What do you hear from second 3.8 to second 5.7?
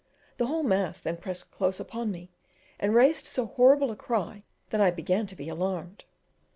a cry that I began to be